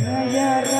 [0.00, 0.79] Yeah, yeah.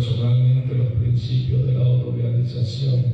[0.00, 3.04] Personalmente los principios de la autorealización.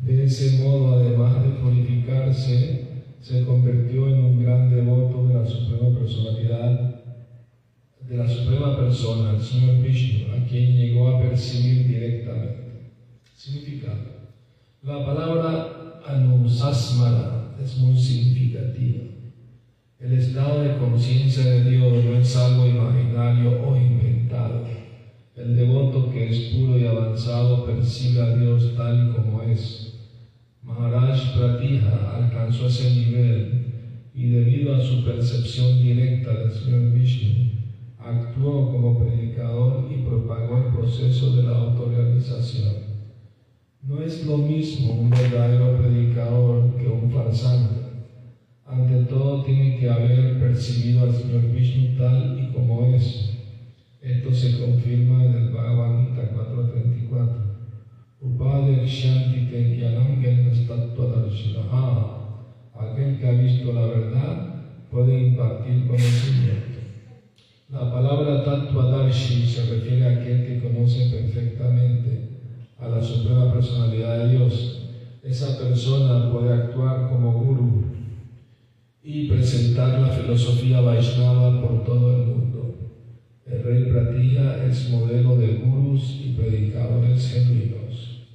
[0.00, 5.96] De ese modo, además de purificarse, se convirtió en un gran devoto de la Suprema
[5.96, 7.00] Personalidad,
[8.08, 12.92] de la Suprema Persona, el Señor Vishnu, a quien llegó a percibir directamente.
[13.32, 14.16] Significado.
[14.82, 19.04] La palabra anusasmara es muy significativa.
[20.00, 24.75] El estado de conciencia de Dios no es algo imaginario o inventado.
[25.36, 29.92] El devoto que es puro y avanzado percibe a Dios tal como es.
[30.62, 33.72] Maharaj Pratija alcanzó ese nivel
[34.14, 37.50] y debido a su percepción directa del Señor Vishnu,
[37.98, 42.74] actuó como predicador y propagó el proceso de la autorrealización.
[43.82, 47.82] No es lo mismo un verdadero predicador que un farsante.
[48.64, 53.35] Ante todo tiene que haber percibido al Señor Vishnu tal y como es.
[54.06, 57.26] Esto se confirma en el Bhagavad Gita 4.34.
[58.20, 60.22] Upade Shanti Tenkyanam
[62.72, 66.78] Aquel que ha visto la verdad puede impartir conocimiento.
[67.68, 72.28] La palabra Tattvadarshi se refiere a aquel que conoce perfectamente
[72.78, 74.88] a la Suprema Personalidad de Dios.
[75.24, 77.86] Esa persona puede actuar como guru
[79.02, 82.45] y presentar la filosofía Vaishnava por todo el mundo.
[83.46, 88.26] El rey Pratija es modelo de gurus y predicadores genuinos.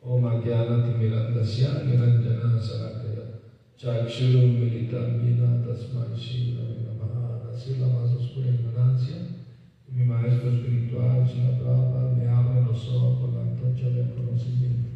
[0.00, 3.44] Om Agyana Timirandasya Niranjana Sarakaya
[3.76, 9.16] Chakshurum Militam Vina Tasmai Shila Namaha Así la más oscura ignorancia
[9.86, 14.88] y mi maestro espiritual Sina Prabhupada me abre los ojos con la antorcha del conocimiento.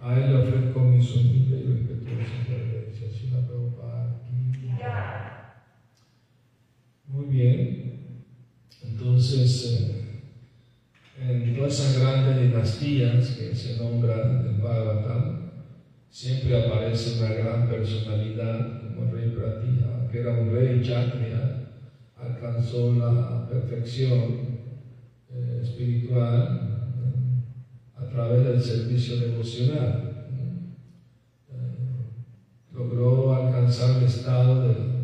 [0.00, 3.10] A él le ofrezco mi humilde y respetuosa reverencia.
[3.12, 4.72] Sila Prabhupada aquí.
[7.06, 7.95] Muy bien.
[8.98, 9.90] Entonces,
[11.18, 15.50] eh, en todas esas grandes dinastías que se nombran del Bhagavatam,
[16.08, 21.74] siempre aparece una gran personalidad como rey Pratija, que era un rey Kshatriya,
[22.16, 24.60] alcanzó la perfección
[25.30, 30.26] eh, espiritual eh, a través del servicio devocional.
[31.50, 31.98] Eh,
[32.72, 34.95] logró alcanzar el estado de,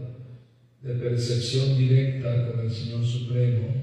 [0.82, 3.82] de percepción directa con el Señor Supremo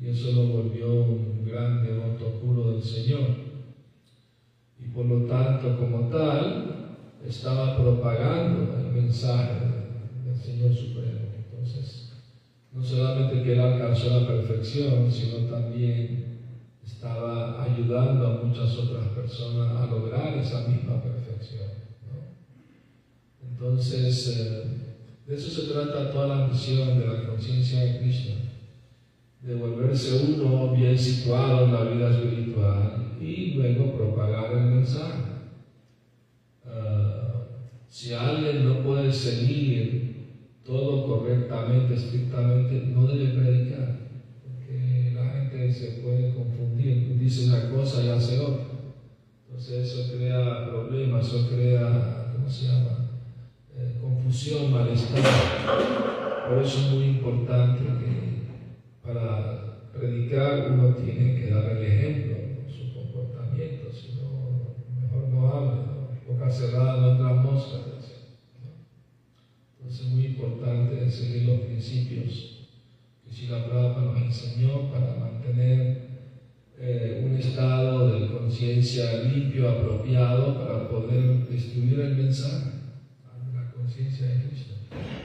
[0.00, 3.28] y eso lo volvió un gran devoto puro del Señor.
[4.78, 6.96] Y por lo tanto, como tal,
[7.26, 9.54] estaba propagando el mensaje
[10.24, 11.32] del Señor Supremo.
[11.36, 12.12] Entonces,
[12.72, 16.38] no solamente que él alcanzó la perfección, sino también
[16.84, 21.70] estaba ayudando a muchas otras personas a lograr esa misma perfección.
[22.06, 23.48] ¿no?
[23.50, 24.87] Entonces, eh,
[25.28, 28.36] de eso se trata toda la misión de la conciencia de Krishna,
[29.42, 35.18] de volverse uno bien situado en la vida espiritual y luego propagar el mensaje.
[36.64, 37.42] Uh,
[37.86, 40.28] si alguien no puede seguir
[40.64, 43.98] todo correctamente, estrictamente, no debe predicar,
[44.42, 48.64] porque la gente se puede confundir, dice una cosa y hace otra.
[49.46, 52.97] Entonces eso crea problemas, eso crea, ¿cómo se llama?
[54.28, 55.22] Confusión, malestar.
[56.46, 62.36] Por eso es muy importante que para predicar uno tiene que dar el ejemplo
[62.68, 66.30] su comportamiento, si no, mejor no hable, ¿no?
[66.30, 67.78] boca cerrada no entra mosca.
[69.78, 72.68] Entonces es muy importante seguir los principios
[73.24, 76.02] que Sila Prabhupada nos enseñó para mantener
[76.78, 82.87] eh, un estado de conciencia limpio, apropiado, para poder distribuir el mensaje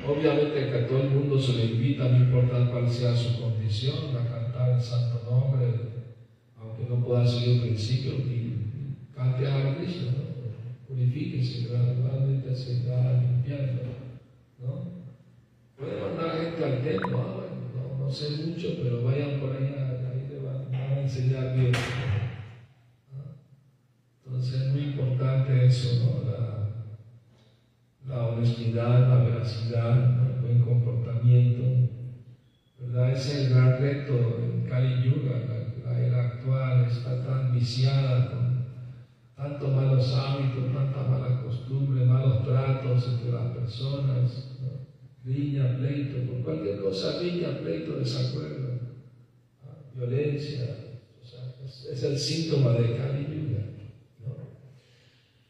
[0.07, 4.15] Obviamente que a todo el mundo se le invita, no importa cuál sea su condición,
[4.17, 5.65] a cantar el santo nombre,
[6.59, 8.53] aunque no pueda seguir el principio, y
[9.15, 10.33] cante a Cristo, ¿no?
[10.87, 13.83] purifíquese, gradualmente se irá limpiando.
[14.59, 15.03] ¿no?
[15.77, 19.73] Puede mandar gente al templo, ah, bueno, no, no, sé mucho, pero vayan por ahí,
[19.73, 21.71] ahí van a enseñar bien.
[23.11, 23.23] ¿no?
[24.25, 26.31] Entonces es muy importante eso, ¿no?
[26.31, 26.53] La,
[28.07, 30.35] la honestidad, la veracidad, ¿no?
[30.35, 31.89] el buen comportamiento.
[32.79, 33.13] ¿verdad?
[33.13, 38.65] Ese es el gran reto en Kali Yuga, la, la era actual está tan con
[39.37, 44.83] tantos malos hábitos, tanta mala costumbre, malos tratos entre las personas, ¿no?
[45.23, 48.79] riña, pleito, por cualquier cosa, riña, pleito, desacuerdo,
[49.95, 50.75] violencia,
[51.89, 53.63] es, el síntoma de Kali Yuga.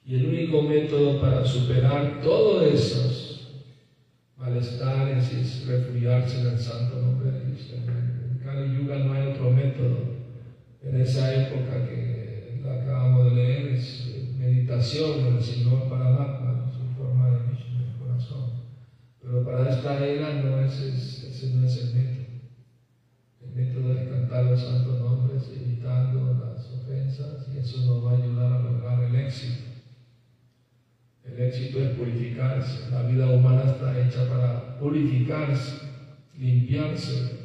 [0.05, 3.47] Y el único método para superar todos esos
[4.37, 7.75] malestares es refugiarse en el santo nombre de Cristo.
[7.75, 10.12] En Kali Yuga no hay otro método.
[10.83, 14.05] En esa época que acabamos de leer es
[14.37, 17.83] meditación del Señor Paramatma, su forma de Vishnu,
[19.69, 22.25] esta era no es, es- ese no es el método.
[23.41, 28.15] El método es cantar los santos nombres, evitando las ofensas, y eso nos va a
[28.15, 29.63] ayudar a lograr el éxito.
[31.25, 32.89] El éxito es purificarse.
[32.91, 35.77] La vida humana está hecha para purificarse,
[36.37, 37.42] limpiarse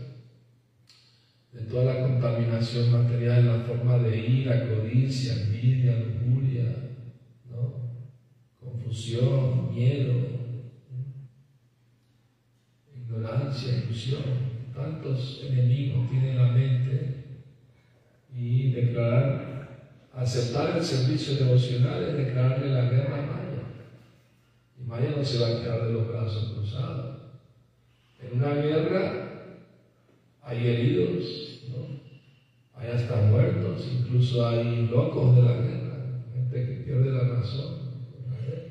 [1.53, 6.65] de toda la contaminación material en la forma de ira, codicia, envidia, lujuria,
[7.51, 7.91] ¿no?
[8.61, 10.15] confusión, miedo,
[12.95, 14.49] ignorancia, ilusión.
[14.75, 17.45] Tantos enemigos tiene la mente
[18.33, 23.63] y declarar, aceptar el servicio devocional es declararle la guerra a Maya.
[24.79, 27.17] Y Maya no se va a quedar de los brazos cruzados.
[28.21, 29.28] En una guerra
[30.49, 32.01] hay heridos, ¿no?
[32.73, 37.75] hay hasta muertos, incluso hay locos de la guerra, gente que pierde la razón.
[38.31, 38.63] guerra.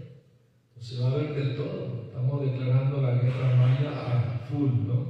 [0.70, 2.02] Entonces va a haber de todo.
[2.08, 5.06] Estamos declarando la guerra maya a full, ¿no?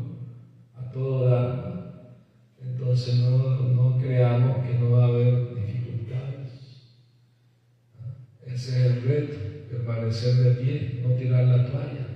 [0.76, 2.18] A todo dar.
[2.62, 6.98] Entonces no, no creamos que no va a haber dificultades.
[8.46, 9.38] Ese es el reto,
[9.70, 12.08] permanecer de pie, no tirar la toalla.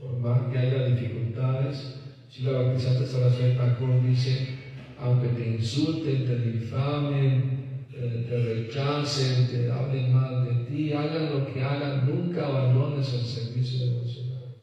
[0.00, 2.03] Por más que haya dificultades,
[2.34, 4.58] si la bautizante Saraswati Thakur dice,
[4.98, 11.62] aunque te insulten, te difamen, te rechacen, te hablen mal de ti, hagan lo que
[11.62, 14.56] hagan, nunca abandones el servicio devocional.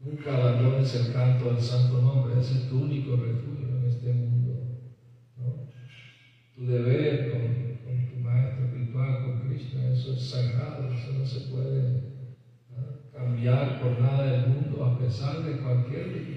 [0.00, 4.80] Nunca abandones el canto del santo nombre, ese es tu único refugio en este mundo.
[6.56, 12.14] Tu deber con, tu maestro espiritual, con Krishna, eso es sagrado, eso no se puede
[13.12, 16.33] cambiar por nada del mundo a pesar de cualquier.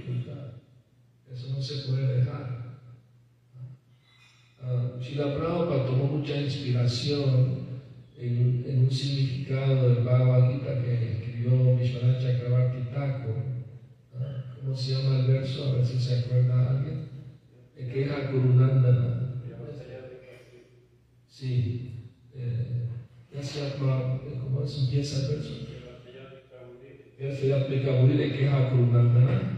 [1.38, 2.80] Eso no se puede dejar.
[4.60, 7.68] Uh, Prabhupada tomó mucha inspiración
[8.18, 13.36] en, en, un significado del Bhagavad Gita que escribió Vishwanath Chakravarti Thakur.
[14.14, 15.70] Uh, ¿Cómo se llama el verso?
[15.70, 17.08] A ver si se acuerda alguien.
[17.76, 19.44] El que es Akurunandana.
[21.28, 22.16] Sí.
[22.34, 22.90] Eh,
[23.32, 24.80] ya se ¿cómo es?
[24.80, 25.54] empieza el verso?
[27.20, 29.57] Yasya Pekaburi que es Akurunandana.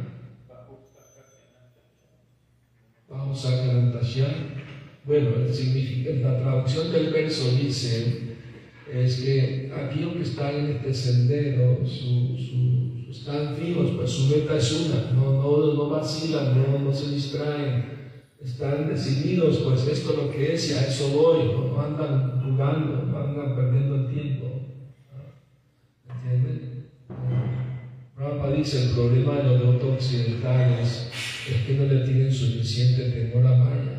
[5.09, 5.31] Bueno,
[6.21, 8.35] la traducción del verso dice
[8.93, 11.79] es que aquellos que están en este sendero
[13.09, 15.41] están fijos, pues su meta es una, no,
[15.73, 17.85] no, vacilan, no, no se distraen,
[18.39, 23.03] están decididos, pues esto es lo que es y a eso voy, no, andan jugando,
[23.07, 24.45] no andan perdiendo el tiempo.
[26.07, 26.91] ¿Entienden?
[28.15, 31.09] Prabhupada dice el problema de los occidentales
[31.49, 33.98] es que no le tienen suficiente temor a Maya.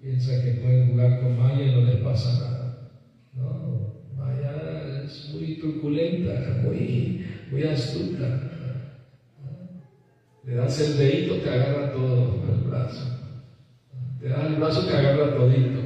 [0.00, 2.90] Piensa que pueden jugar con Maya y no les pasa nada.
[3.34, 8.50] No, Maya es muy truculenta, muy, muy astuta.
[10.42, 13.18] Le das el dedito, te agarra todo el brazo.
[14.18, 15.80] Te das el brazo, te agarra todito.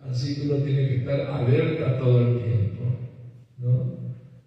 [0.00, 2.84] Así que uno tiene que estar alerta todo el tiempo.
[3.58, 3.98] ¿no?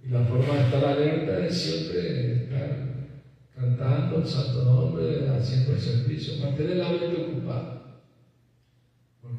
[0.03, 3.11] Y la forma de estar alerta es siempre estar
[3.55, 7.80] cantando el santo nombre, haciendo el servicio, mantener la mente ocupada.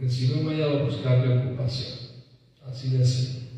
[0.02, 1.97] Porque si no, vaya a buscarle ocupación.
[2.66, 3.50] Así de simple.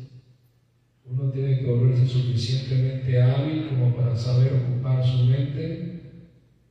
[1.03, 6.01] Uno tiene que volverse suficientemente hábil como para saber ocupar su mente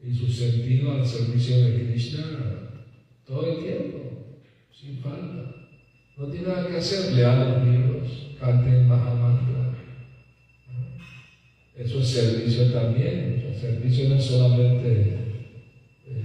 [0.01, 2.23] y su sentido al servicio de Krishna
[3.27, 4.39] todo el tiempo,
[4.71, 5.57] sin falta.
[6.19, 9.77] No tiene nada que hacer, lean los libros, canten Mahamantra.
[11.75, 13.45] Eso es servicio también.
[13.45, 15.17] El servicio no es solamente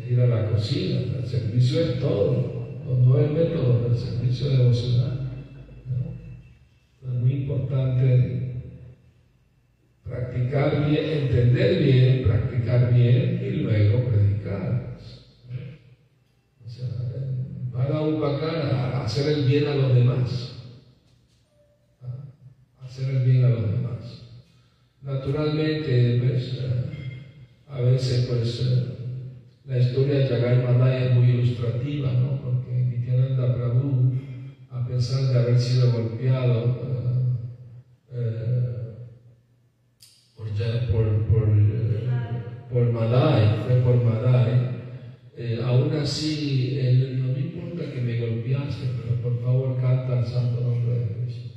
[0.07, 2.58] ir a la cocina, el servicio es todo,
[2.89, 5.19] los nueve métodos del servicio devocional.
[5.85, 7.07] ¿no?
[7.07, 8.49] Es muy importante
[10.03, 14.97] practicar bien, entender bien, practicar bien y luego predicar.
[16.65, 16.87] O sea,
[17.73, 20.55] para upacar, hacer el bien a los demás.
[22.81, 24.21] Hacer el bien a los demás.
[25.03, 26.59] Naturalmente, pues,
[27.69, 28.61] a veces pues
[29.65, 32.58] la historia de Jagai Madai es muy ilustrativa, ¿no?
[33.09, 34.13] Nityananda Prabhu,
[34.69, 37.09] a pesar de haber sido golpeado uh,
[38.13, 38.93] uh,
[40.37, 40.47] por,
[40.91, 43.99] por, por, uh, por, Madai, fue por
[45.41, 50.25] eh, aún así, él, no me importa que me golpeaste, pero por favor canta el
[50.25, 51.49] santo nombre de Cristo.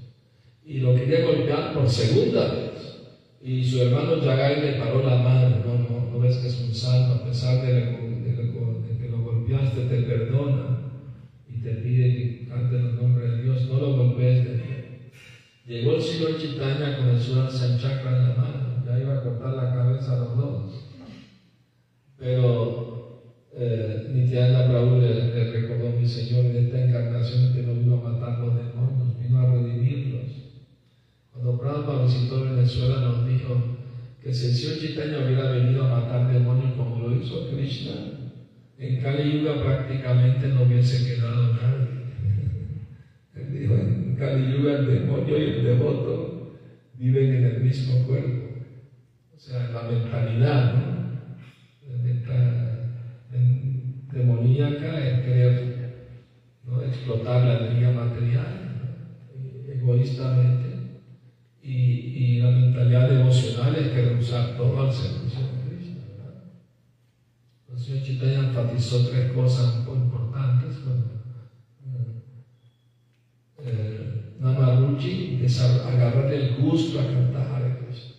[0.64, 2.70] Y lo quería golpear por segunda vez.
[3.42, 6.72] Y su hermano Yagai le paró la mano, no, no, no ves que es un
[6.72, 10.71] salmo, a pesar de, de, que lo golpeaste, te perdona
[11.62, 14.82] te pide que cante el nombre de Dios, no lo golpees de pie.
[15.66, 19.72] Llegó el Señor Chitanya con el Sanchakra en la mano, ya iba a cortar la
[19.72, 20.84] cabeza a los dos.
[22.18, 23.22] Pero
[23.54, 28.10] eh, Nityananda Prabhu le, le recordó mi Señor en esta encarnación que no vino a
[28.12, 30.32] matar los demonios, vino a redimirlos.
[31.32, 33.54] Cuando Prabhupada visitó Venezuela nos dijo
[34.22, 38.21] que si el Señor Chaitanya hubiera venido a matar demonios como lo hizo Krishna,
[38.78, 42.02] en Yuga prácticamente no hubiese quedado nadie.
[43.34, 44.16] Él dijo, en
[44.52, 46.56] Yuga el demonio y el devoto
[46.94, 48.48] viven en el mismo cuerpo.
[49.34, 50.92] O sea, la mentalidad, ¿no?
[54.12, 56.06] demoníaca es querer
[56.64, 56.82] ¿no?
[56.82, 58.72] explotar la energía material
[59.66, 61.00] egoístamente
[61.62, 66.00] y, y, la mentalidad devocional es querer usar todo al servicio de Cristo.
[67.72, 68.04] El señor
[68.82, 70.84] Enfatizó tres cosas muy importantes.
[70.84, 71.04] Bueno,
[73.60, 78.16] eh, eh, Namaruchi es agarrarle el gusto a cantar Krishna.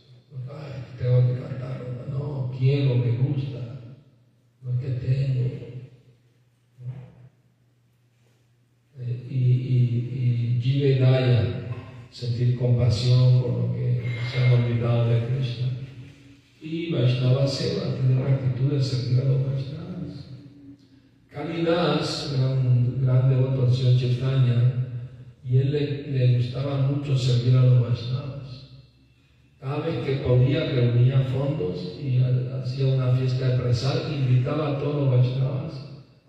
[0.49, 3.59] Ay, tengo que cantar, no, quiero, me gusta,
[4.61, 5.43] no es que tengo.
[8.99, 11.67] Eh, y, y, y Jivedaya,
[12.09, 14.01] sentir compasión por lo que
[14.31, 15.67] se han olvidado de Krishna.
[16.61, 19.83] Y Vaishnava Seva, tener la actitud de servir a los Vaishnavas.
[21.43, 24.87] Kalidas era un gran devoto del Señor Chaitanya
[25.43, 28.69] y él le, le, gustaba mucho servir a los Vaishnavas.
[29.59, 34.95] Cada vez que podía reunía fondos y hacía una fiesta de presal, invitaba a todos
[34.95, 35.73] los Vaishnavas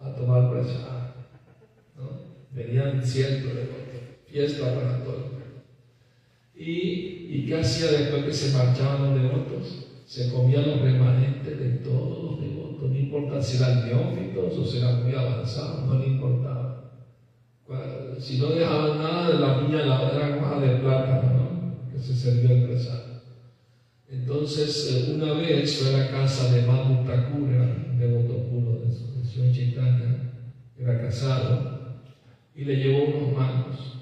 [0.00, 1.14] a tomar presal.
[1.96, 2.20] ¿no?
[2.50, 3.68] Venían cientos de
[4.26, 5.26] fiesta para todos.
[6.56, 9.93] ¿Y, ¿Y qué hacía después que se marchaban los devotos?
[10.06, 14.78] Se comían los remanentes de todos los devotos, no importa si eran neófitos o si
[14.78, 16.84] eran muy avanzados, no le importaba.
[18.20, 21.90] Si no dejaban nada de la piña, la era hoja de plátano, ¿no?
[21.90, 22.64] que se servía el.
[24.10, 29.52] Entonces, una vez fue a la casa de Madhu un devoto puro de su señor
[29.52, 30.30] Chaitanya,
[30.78, 31.70] era casado,
[32.54, 33.96] y le llevó unos mangos.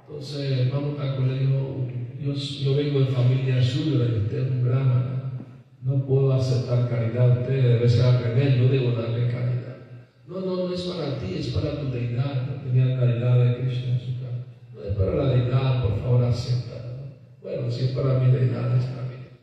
[0.00, 1.38] Entonces, Madhu Thakur le
[2.22, 5.32] yo, vengo de familia Shudra y usted es un brahmana,
[5.82, 9.76] no puedo aceptar caridad, usted debe ser al revés, debo darle caridad.
[10.28, 13.94] No, no, no es para ti, es para tu deidad, no tenía caridad de Krishna
[13.94, 14.46] en su casa.
[14.72, 16.72] No es para la deidad, por favor, acepta.
[17.42, 19.40] Bueno, si es para mi deidad, está bien.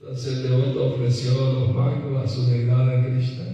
[0.00, 3.44] Entonces el devoto ofreció los mangos a su deidad de Krishna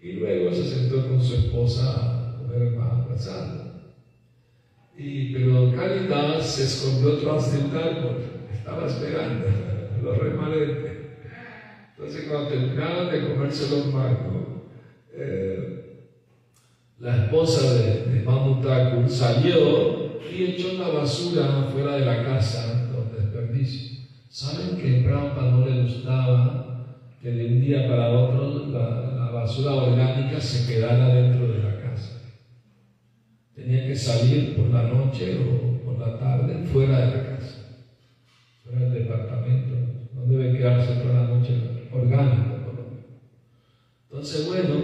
[0.00, 3.61] y luego se sentó con su esposa a comer el Mahaprasad.
[4.96, 9.46] Y, pero Caritas se escondió tras del árbol, estaba esperando
[10.02, 10.92] los remanentes.
[11.96, 14.42] Entonces, cuando terminaron de comerse los mangos,
[15.14, 16.08] eh,
[16.98, 22.90] la esposa de, de Mamu Thakur salió y echó la basura fuera de la casa,
[22.92, 24.08] los desperdicios.
[24.28, 29.74] ¿Saben que Prabhupada no le gustaba que de un día para otro la, la basura
[29.74, 31.71] orgánica se quedara dentro de la?
[33.54, 37.84] Tenía que salir por la noche o por la tarde fuera de la casa,
[38.64, 39.74] fuera del departamento.
[40.14, 42.52] No debe quedarse toda la noche orgánico.
[44.10, 44.74] Entonces, bueno,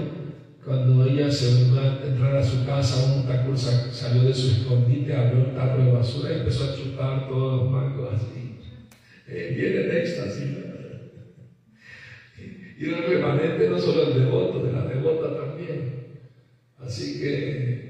[0.65, 5.15] cuando ella se iba a entrar a su casa, un tacur salió de su escondite,
[5.15, 8.55] abrió un taco de basura y empezó a chupar todos los mangos así.
[9.27, 10.57] Eh, viene de éxtasis.
[12.79, 16.07] Y el remanente no solo el devoto, de la devota también.
[16.79, 17.88] Así que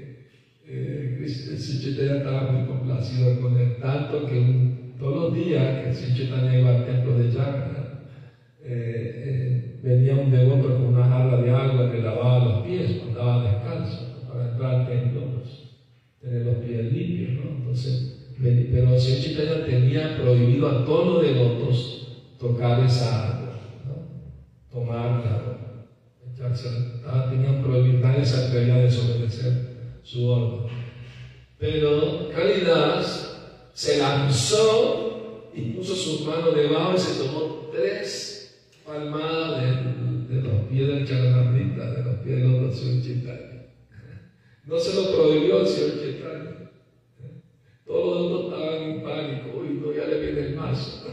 [0.71, 5.89] eh, el Chaitanya estaba muy complacido con él, tanto que un, todos los días que
[5.89, 7.89] el Chaitanya iba al templo de Jagannath,
[8.61, 13.43] eh, eh, venía un devoto con una jarra de agua que lavaba los pies, andaba
[13.43, 15.47] descalzo, para entrar al templo, pues,
[16.21, 17.57] tener los pies limpios, ¿no?
[17.57, 23.55] Entonces, pero el Chaitanya tenía prohibido a todos los devotos tocar esa agua,
[23.85, 24.71] ¿no?
[24.71, 25.41] tomarla,
[26.31, 26.69] echarse,
[27.31, 30.71] tenían prohibido, nadie se atrevía a desobedecer su orden.
[31.57, 33.37] Pero Calidas
[33.73, 40.67] se lanzó y puso sus manos debajo y se tomó tres palmadas de, de los
[40.69, 43.65] pies del Charanamrita, de los pies del Señor Chaitanya.
[44.65, 46.71] No se lo prohibió el Señor Chaitanya.
[47.85, 51.07] Todos los estaban en pánico, uy, no, ya le viene el mazo.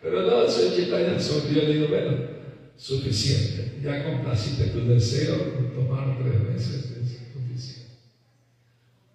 [0.00, 2.16] Pero no, el Señor Chaitanya sonrió y le dijo, bueno,
[2.76, 5.36] suficiente, ya complaciste tu deseo,
[5.74, 6.99] tomar tres veces.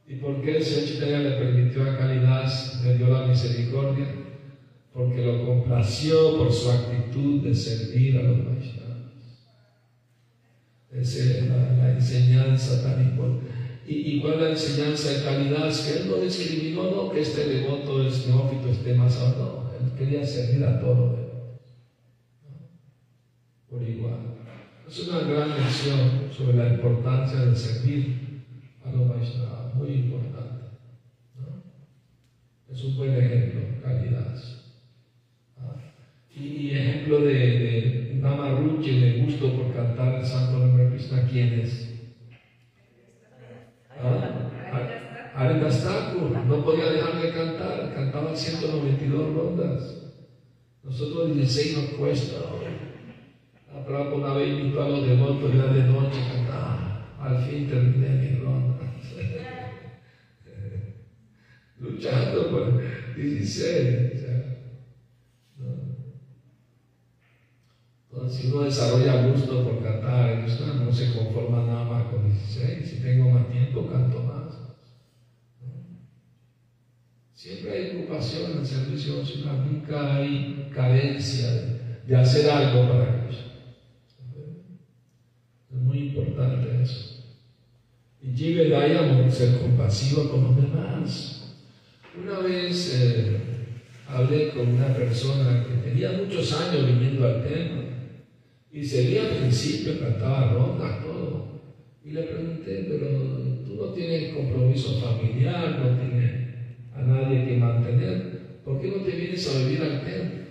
[0.07, 4.07] ¿Y por qué el Señor le permitió a Kalidas, le dio la misericordia?
[4.93, 8.85] Porque lo complació por su actitud de servir a los Vaishnavas.
[10.91, 13.51] Esa es la, la enseñanza tan importante.
[13.87, 15.73] ¿Y, y cuál es la enseñanza de calidad?
[15.73, 19.65] Que él no discriminó, no que este devoto, es neófito, esté más alto.
[19.65, 21.19] No, él quería servir a todos.
[23.69, 24.19] Por igual.
[24.87, 28.24] Es una gran lección sobre la importancia de servir
[28.85, 30.65] a los Vaishnavas, muy importante.
[31.35, 32.73] ¿no?
[32.73, 34.35] Es un buen ejemplo, calidad.
[35.57, 35.75] ¿Ah?
[36.35, 41.59] Y, y, ejemplo de, de Namaruchi, de gusto por cantar el santo nombre de ¿quién
[41.59, 41.95] es?
[45.83, 50.13] Thakur no podía dejar de cantar, cantaba 192 rondas.
[50.83, 52.37] Nosotros 16 nos cuesta.
[53.73, 57.05] La una vez invitó a los devotos ya de noche a cantar.
[57.19, 58.74] Al fin terminé mi ronda.
[61.85, 62.81] Luchando por
[63.15, 64.05] 16.
[68.09, 70.45] Entonces, si uno desarrolla gusto por cantar,
[70.79, 72.89] no se conforma nada más con 16.
[72.89, 74.55] Si tengo más tiempo, canto más.
[77.33, 81.51] Siempre hay ocupación en el servicio devocional, nunca hay carencia
[82.07, 83.51] de, hacer algo para Cristo.
[85.69, 87.25] Es muy importante eso.
[88.21, 91.34] Y Jive Diamond, ser compasivo con los demás.
[92.17, 93.37] Una vez eh,
[94.07, 97.83] hablé con una persona que tenía muchos años viniendo al templo
[98.71, 101.61] y seguía al principio, cantaba rondas, todo.
[102.03, 103.07] Y le pregunté, pero
[103.65, 106.31] tú no tienes compromiso familiar, no tienes
[106.95, 110.45] a nadie que mantener, ¿por qué no te vienes a vivir al templo?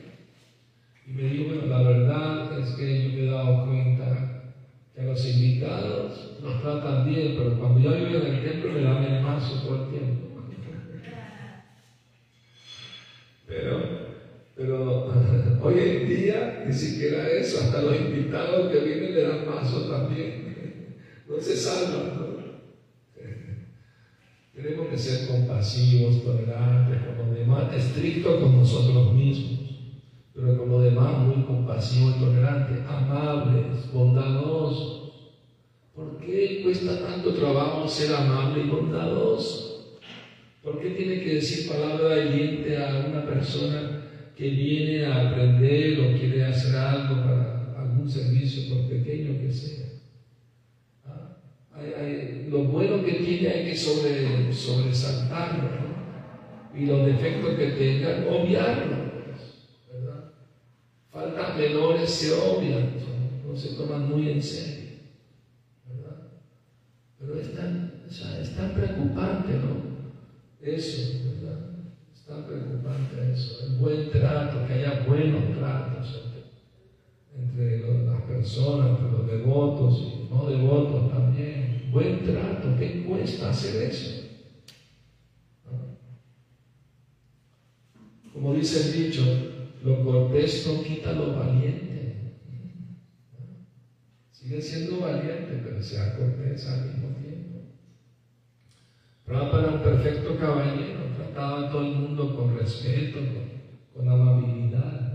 [1.07, 4.53] Y me dijo, bueno, la verdad es que yo me he dado cuenta
[4.95, 8.83] que a los invitados nos tratan bien, pero cuando ya viven en el templo me
[8.83, 10.24] dan el mazo todo el tiempo.
[13.47, 13.81] Pero,
[14.57, 15.05] pero
[15.63, 20.55] hoy en día ni siquiera eso, hasta los invitados que vienen le dan mazo también.
[21.27, 22.13] No se salvan.
[24.55, 29.81] Tenemos que ser compasivos, tolerantes con los demás, estrictos con nosotros mismos,
[30.35, 35.01] pero con los demás muy compasivos y tolerantes, amables, bondadosos.
[35.95, 39.74] ¿Por qué cuesta tanto trabajo ser amable y bondadoso?
[40.65, 46.01] ¿Por qué tiene que decir palabra de diente a una persona que viene a aprender
[46.01, 49.85] o quiere hacer algo para algún servicio, por pequeño que sea?
[52.49, 55.69] lo bueno que tiene hay que sobre, sobresaltarlo,
[56.75, 58.97] y los defectos que tengan, obviarlo.
[59.93, 60.25] ¿verdad?
[61.13, 62.87] Faltas menores se obvian,
[63.47, 64.87] no se toman muy en serio.
[65.89, 66.17] ¿verdad?
[67.21, 67.87] Pero es tan,
[68.41, 69.94] es tan preocupante, ¿no?
[70.65, 71.59] Eso, ¿verdad?
[72.15, 73.61] Es tan preocupante eso.
[73.61, 76.17] El buen trato, que haya buenos tratos
[77.37, 83.77] entre, las personas, entre los devotos y no devotos también buen trato, ¿qué cuesta hacer
[83.77, 84.09] eso?
[88.33, 89.23] Como dice el dicho,
[89.83, 92.09] lo cortés no quita lo valiente.
[94.33, 97.24] Sigue siendo valiente, pero sea cortés al mismo tiempo.
[99.27, 103.21] Para un perfecto caballero, trataba a todo el mundo con respeto,
[103.95, 105.15] con, amabilidad.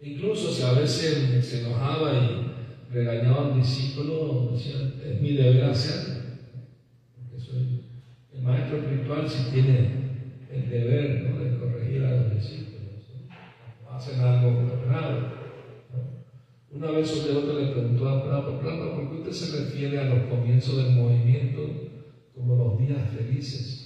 [0.00, 6.14] Incluso si a veces se enojaba y regañaba al discípulo, decía, es mi deber hacerlo.
[7.14, 7.84] Porque soy
[8.34, 10.02] el maestro espiritual si tiene
[10.50, 11.44] el deber ¿no?
[11.44, 13.06] de corregir a los discípulos.
[13.90, 15.41] Hacen algo raro.
[16.72, 20.24] Una vez un devoto le preguntó a Prabhupada, ¿por qué usted se refiere a los
[20.26, 21.60] comienzos del movimiento
[22.34, 23.76] como los días felices?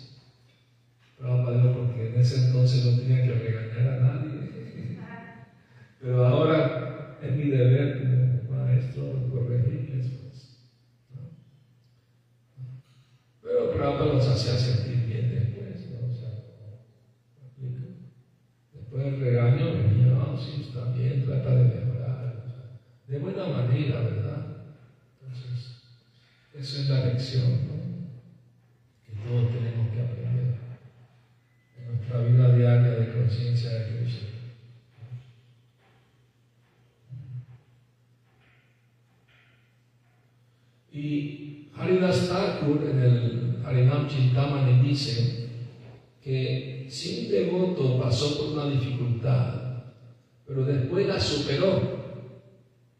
[1.18, 4.30] Prabhupada dijo, porque en ese entonces no tenía que regañar a nadie.
[6.00, 7.98] Pero ahora es mi deber
[8.48, 10.06] maestro corregirles.
[10.06, 10.46] Pues,
[13.42, 15.88] Pero Prabhupada los hacía sentir bien después.
[15.90, 16.06] ¿no?
[16.06, 16.30] O sea,
[18.72, 21.85] después del regaño venía, oh, sí, está bien, trata de mejorar.
[23.08, 24.46] De buena manera, ¿verdad?
[25.20, 25.76] Entonces,
[26.54, 27.76] esa es la lección ¿no?
[29.04, 30.54] que todos tenemos que aprender
[31.78, 34.26] en nuestra vida diaria de conciencia de Cristo.
[40.92, 45.50] Y Haridas Thakur en el Harinam Chintamani dice
[46.24, 49.84] que si un devoto pasó por una dificultad,
[50.46, 51.95] pero después la superó,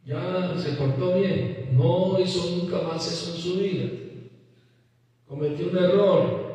[0.07, 3.91] ya se portó bien, no hizo nunca más eso en su vida,
[5.27, 6.47] cometió un error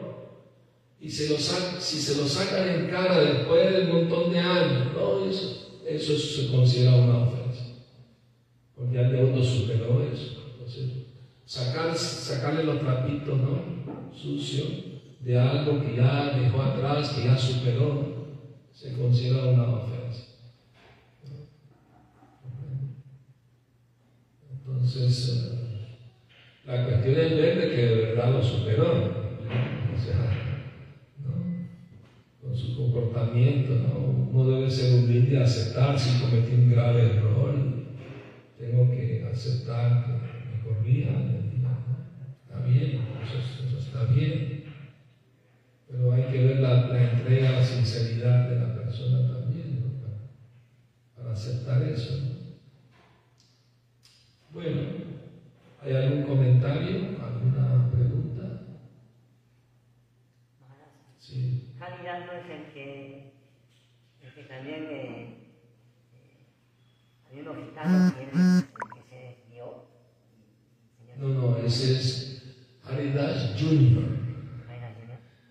[1.00, 5.20] y se si se lo sacan en cara después de un montón de años, no,
[5.28, 7.64] eso, eso se considera una ofensa,
[8.76, 10.42] porque el devoto superó eso.
[11.44, 13.62] Sacar, sacarle los trapitos, ¿no?
[14.16, 14.70] Sucios
[15.20, 18.38] de algo que ya dejó atrás, que ya superó,
[18.72, 20.31] se considera una ofensa.
[24.94, 25.58] Entonces, eh,
[26.66, 28.92] la cuestión es ver de que de verdad lo superó.
[29.94, 30.36] O sea,
[31.18, 31.68] ¿no?
[32.42, 34.00] con su comportamiento, ¿no?
[34.00, 37.56] uno debe ser humilde aceptar si cometí un grave error.
[38.58, 41.12] Tengo que aceptar que me corrija,
[42.44, 44.64] está bien, eso, está bien.
[45.88, 50.02] Pero hay que ver la, la, entrega, la sinceridad de la persona también, ¿no?
[50.02, 50.18] para,
[51.16, 52.41] para, aceptar eso.
[54.54, 54.60] ¿No?
[54.60, 54.82] Bueno,
[55.82, 58.64] ¿hay algún comentario, alguna pregunta?
[61.18, 61.74] Sí.
[61.80, 63.34] Caridad no es el que,
[64.22, 65.38] el que también eh,
[67.32, 69.86] hay unos gitanos que, que se dio.
[71.18, 72.44] No, no, ese es
[72.86, 74.22] Haridas Junior.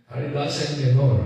[0.08, 1.20] Haridas es menor.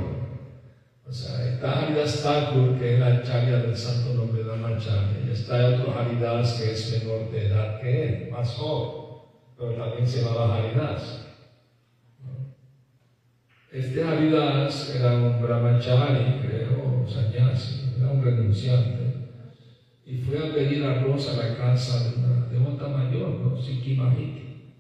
[1.07, 5.69] O sea, está Haridas Thakur, que es la charla del santo nombre de Ramacharya, está
[5.69, 9.05] otro Haridas que es menor de edad que él, más joven,
[9.59, 11.21] pero también se llamaba Haridas.
[13.73, 19.03] Este Haridas era un brahmachari, creo, sannyasi, era un renunciante,
[20.07, 23.61] y fue a pedir arroz a la casa de una devota mayor, ¿no?
[23.61, 24.75] Sikimahiti.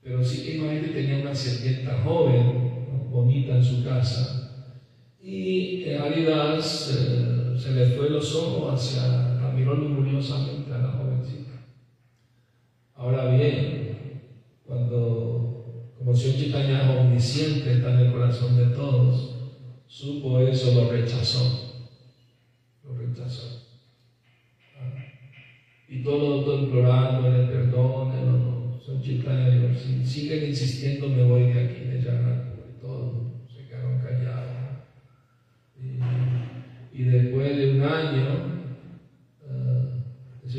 [0.00, 4.68] Pero Sikimahiti tenía una sirvienta joven, bonita en su casa,
[5.20, 9.33] y Haridas eh, se le fue los ojos hacia,
[9.64, 11.52] miró lujuriosamente a la jovencita.
[12.94, 14.20] Ahora bien,
[14.66, 19.36] cuando, como Chaitanya es omnisciente, está en el corazón de todos,
[19.86, 21.86] supo eso, lo rechazó.
[22.84, 23.62] Lo rechazó.
[24.78, 24.92] Ah.
[25.88, 28.80] Y todo, todo implorándole, perdone, no, no.
[28.80, 32.66] Señor Chaitanya dijo, si siguen insistiendo, me voy de aquí, de Yaganapur.
[32.68, 33.12] Y todos
[33.50, 34.50] se quedaron callados.
[35.80, 38.53] Y, y después de un año,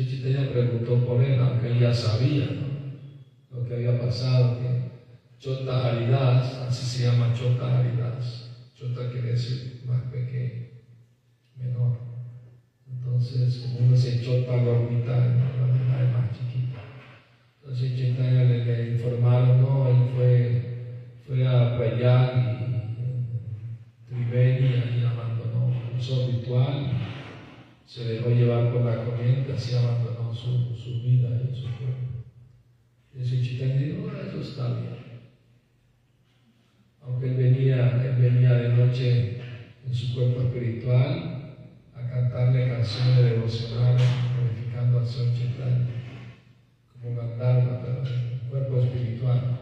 [0.04, 2.76] Chaitanya preguntó por él, aunque él ya sabía, ¿no?
[3.56, 4.86] lo que había pasado, que
[5.38, 8.50] Chota Haridas, así se llama Chota Haridas.
[8.74, 10.66] Chota quiere decir más pequeño,
[11.56, 11.96] menor.
[12.90, 16.80] Entonces, como uno dice Chota gordita, la verdad es más chiquita.
[17.58, 25.72] Entonces Chaitanya le, le, informaron, no, él fue, fue a Prayag y Triveni, ahí abandonó,
[25.98, 26.92] hizo ritual,
[27.86, 32.16] se dejó llevar por la corriente, así abandonó su, su vida y su cuerpo.
[33.16, 34.96] Y ese Chaitanya dijo, oh, eso está bien.
[37.00, 39.40] Aunque él venía, él venía de noche
[39.86, 41.56] en su cuerpo espiritual
[41.94, 44.06] a cantarle canciones devocionales,
[44.36, 45.86] glorificando al Señor Chaitanya,
[46.92, 49.60] como Gandharva, pero en cuerpo espiritual.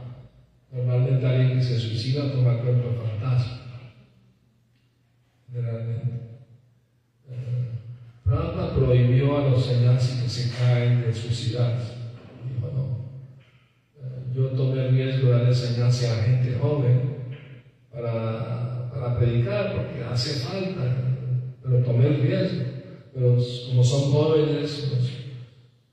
[0.73, 3.61] Normalmente alguien que se suicida toma cuerpo de fantasma.
[5.53, 6.13] Generalmente.
[7.29, 7.71] Eh,
[8.25, 11.93] Prabhupada prohibió a los sannyasis que se caen de suicidarse.
[12.49, 13.05] Dijo, no,
[14.35, 17.15] yo tomé el riesgo de dar enseñanza a gente joven
[17.93, 20.83] para, para, predicar, porque hace falta,
[21.63, 22.65] pero tomé el riesgo.
[23.15, 23.37] Pero
[23.69, 25.13] como son jóvenes, pues,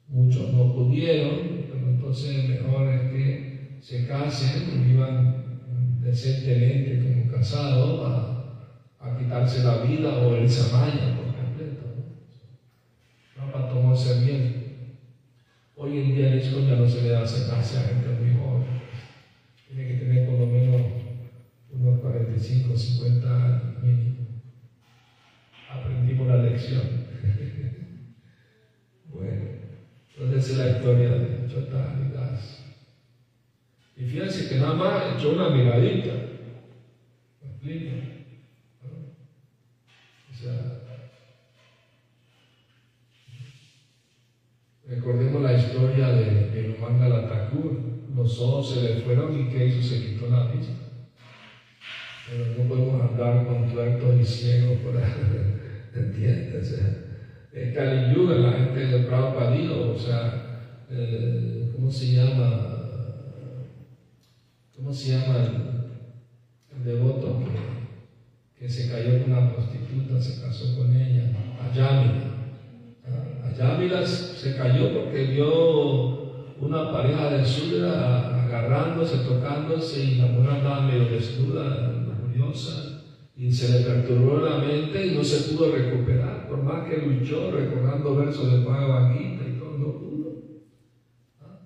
[0.07, 8.07] muchos no pudieron, pero entonces mejor es que se casen y vivan decentemente como casados
[8.07, 11.83] a, a, quitarse la vida o el samaya por completo.
[13.37, 13.51] ¿no?
[13.51, 14.61] Para tomar ese riesgo.
[15.83, 18.67] Hoy en día esto ya no se le da acercarse a gente muy joven.
[19.67, 20.81] Tiene que tener por lo menos
[21.71, 24.43] unos 45, 50 años mínimo.
[25.71, 27.07] Aprendimos la lección.
[29.11, 29.41] bueno,
[30.15, 32.63] entonces es la historia de Chota Haridas.
[33.97, 36.11] Y fíjense que nada más echó una miradita.
[37.61, 38.11] ¿Me.
[40.31, 40.81] O sea,
[44.87, 46.75] Recordemos la historia de, de
[47.29, 47.79] Thakur.
[48.13, 49.81] Los ojos se le fueron y ¿qué hizo?
[49.81, 50.73] Se quitó la vista.
[52.29, 55.03] Pero no podemos andar con tuertos y ciegos por ahí.
[55.95, 56.73] ¿Entiendes?
[56.73, 62.80] O sea, Kali Yuga, la gente de Prabhupada o sea, eh, ¿cómo se llama?
[64.81, 67.39] ¿Cómo se llama el, devoto
[68.57, 71.29] que, se cayó con una prostituta, se casó con ella?
[71.61, 72.49] Ayamila.
[73.45, 80.81] Ayamila se cayó porque vio una pareja de sudra agarrándose, tocándose y la mujer andaba
[80.87, 83.03] medio desnuda, curiosa,
[83.35, 87.51] y se le perturbó la mente y no se pudo recuperar, por más que luchó
[87.51, 90.41] recordando versos Bhagavad Gita y todo, no pudo.
[91.39, 91.59] ¿Ah?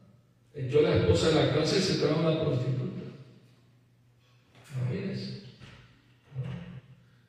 [0.53, 2.84] Echó la esposa en la casa y se trae una prostituta.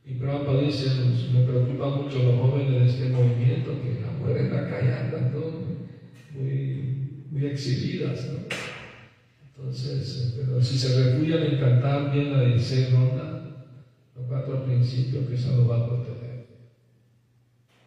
[0.05, 0.89] Y Prabhupada dice,
[1.33, 5.67] me preocupa mucho los jóvenes de este movimiento, que las mujeres están callando,
[6.33, 8.29] muy, muy exhibidas.
[8.31, 8.39] ¿no?
[9.57, 13.67] Entonces, pero si se refugian en cantar bien la 16 ronda,
[14.15, 16.47] los cuatro principios que eso lo va a proteger.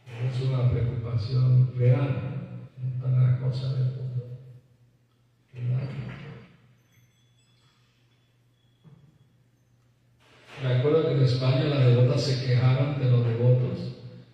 [0.06, 2.60] Es una preocupación real
[3.02, 4.40] para la cosa del mundo.
[10.62, 13.94] Me acuerdo que en España las devotas se quejaban de los devotos,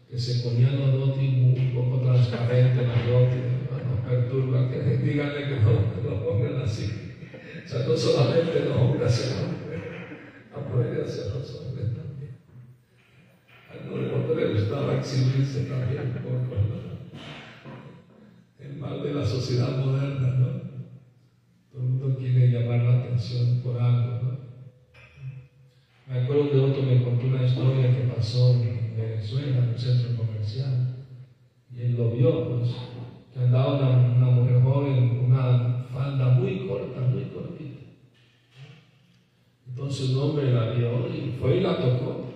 [0.09, 3.41] que se ponían los dotis un poco transparentes, los dotis,
[3.85, 7.17] nos perturban, que díganle que no, que lo pongan así.
[7.65, 9.83] O sea, no solamente los hombres las mujeres,
[10.55, 12.37] a poder hacer los hombres también.
[13.69, 16.55] A los devotos les gustaba exhibirse también un poco,
[18.59, 20.47] El mal de la sociedad moderna, ¿no?
[21.71, 24.35] Todo el mundo quiere llamar la atención por algo, ¿no?
[26.07, 30.15] Me acuerdo que otro me contó una historia que pasó en Venezuela, en un centro
[30.15, 30.97] comercial,
[31.75, 32.75] y él lo vio, pues,
[33.33, 37.79] que andaba una, una mujer joven con una falda muy corta, muy cortita.
[39.67, 42.35] Entonces un hombre la vio y fue y la tocó.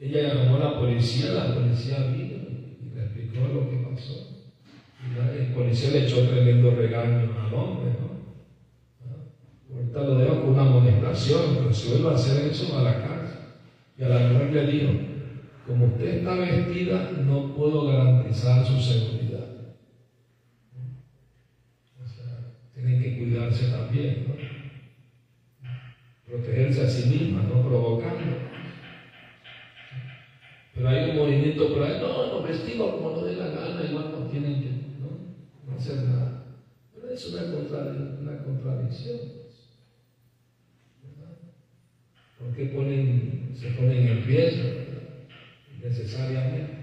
[0.00, 2.38] Ella llamó a la policía, la policía vino
[2.80, 4.46] y le explicó lo que pasó.
[5.04, 8.08] Y el policía le echó tremendo regaño al hombre, ¿no?
[9.78, 13.06] Ahorita lo dejo con una amonestación, pero si vuelve a hacer eso, va a la
[13.06, 13.38] cárcel.
[13.98, 14.92] Y a la mujer le dijo,
[15.66, 19.46] como usted está vestida, no puedo garantizar su seguridad.
[22.02, 24.34] O sea, tienen que cuidarse también, ¿no?
[26.26, 28.36] Protegerse a sí misma, no provocando.
[30.74, 34.12] Pero hay un movimiento por ahí, no, nos vestimos como nos dé la gana, igual
[34.12, 35.70] no tienen que ¿no?
[35.70, 36.44] no hacer nada.
[36.94, 37.42] Pero es una,
[38.20, 39.38] una contradicción.
[42.38, 44.68] ¿Por qué ponen, se ponen en riesgo
[45.82, 46.78] necesariamente?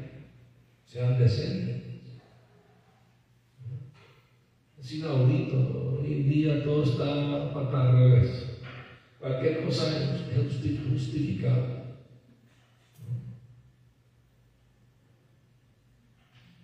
[0.86, 1.84] Sean decentes.
[4.78, 5.98] Es inaudito.
[6.00, 8.60] Hoy en día todo está para al revés.
[9.20, 11.86] Cualquier cosa es justificada.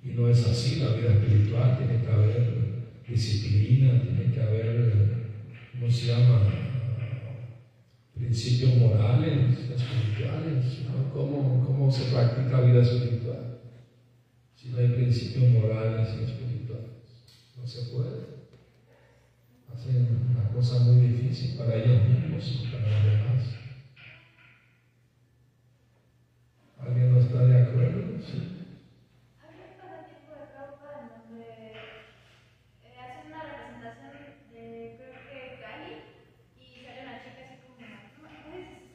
[0.04, 4.94] Y no es así, la vida espiritual tiene que haber disciplina, tiene que haber,
[5.72, 6.81] ¿cómo se llama?
[8.22, 11.10] Principios morales, espirituales, ¿no?
[11.12, 13.48] ¿Cómo, ¿Cómo, se practica vida espiritual?
[14.56, 16.86] Si no hay principios morales y espirituales,
[17.58, 18.22] no se puede.
[19.74, 23.42] Hacen una cosa muy difícil para ellos mismos y para los demás.
[26.80, 28.06] ¿Alguien no está de acuerdo?
[28.32, 28.61] Sí.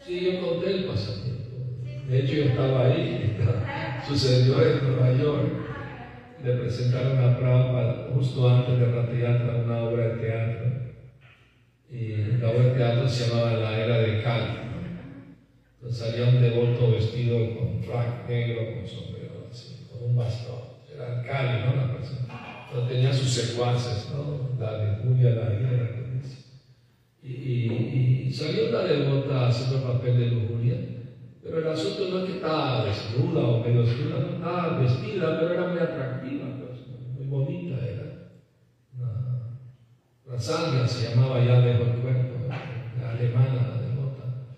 [0.07, 1.57] Sí, yo conté el pasatiempo.
[2.09, 3.37] De hecho, yo estaba ahí.
[4.07, 5.49] Sucedió en Nueva York.
[6.45, 10.67] Le presentaron a Prabhupada justo antes de la una obra de teatro.
[11.91, 14.53] Y la obra de teatro se llamaba La Era de Cali.
[15.75, 20.61] Entonces salía un devoto vestido con frac negro, con sombrero, así, con un bastón.
[20.95, 21.75] Era Cali, ¿no?
[21.75, 22.67] La persona.
[22.69, 24.55] Entonces tenía sus secuaces, ¿no?
[24.61, 26.06] La Julia, la ira,
[27.27, 30.77] y, salió una devota haciendo el papel de lujuria,
[31.43, 35.55] pero el asunto no es que estaba desnuda o medio desnuda, no estaba vestida, pero
[35.55, 36.87] era muy atractiva, pues,
[37.17, 38.07] muy bonita era.
[40.29, 44.57] La sangre se llamaba ya de el cuerpo, la alemana, la devota.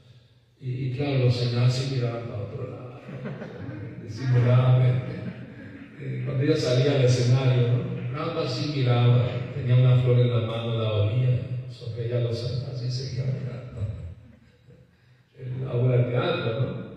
[0.59, 3.01] Y, y claro, los se miraban para otro lado,
[4.03, 5.23] disimuladamente.
[6.01, 7.89] Eh, cuando ella salía al escenario, ¿no?
[8.13, 11.28] nada así miraba, tenía una flor en la mano, la olía
[11.79, 13.87] sobre ella los así seguía mirando.
[15.39, 16.89] En la obra de teatro, ¿no?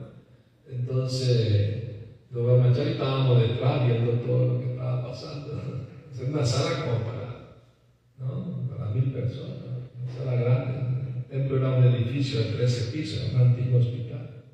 [0.67, 1.83] Entonces,
[2.31, 5.85] los brahmacharis estábamos detrás viendo todo lo que estaba pasando.
[6.11, 7.11] Es una sala como
[8.17, 8.69] ¿no?
[8.69, 10.73] para mil personas, una sala grande.
[11.17, 14.45] El templo era un edificio de 13 pisos, un antiguo hospital.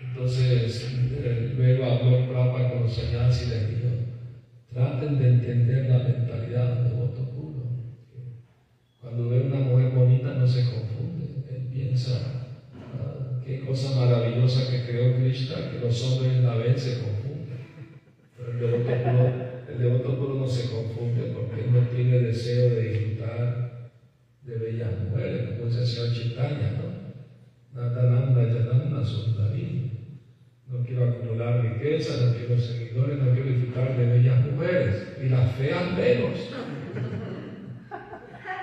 [0.00, 3.88] Entonces, eh, luego habló Prabhupada con los señores y les dijo,
[4.72, 7.25] traten de entender la mentalidad de voto
[9.06, 11.44] cuando ve una mujer bonita no se confunde.
[11.48, 12.18] Él piensa,
[12.74, 17.46] ah, qué cosa maravillosa que creó Krishna, que los hombres la ven se confunden.
[18.36, 19.32] Pero el devoto puro,
[19.68, 23.90] el devoto puro no se confunde porque él no tiene deseo de disfrutar
[24.42, 27.80] de bellas mujeres, como dice el señor Chitaña, ¿no?
[27.80, 29.92] Nadananda Yananda Sundari.
[30.66, 35.52] No quiero acumular riqueza, no quiero seguidores, no quiero disfrutar de bellas mujeres, y las
[35.52, 36.50] feas menos.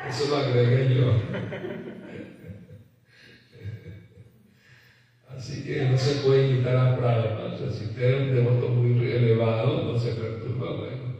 [0.08, 1.14] Eso lo agregué yo.
[5.30, 7.54] Así que no se puede invitar a Prabhupada.
[7.54, 10.76] O si usted es un devoto muy elevado, no se perturba.
[10.78, 11.14] Bueno,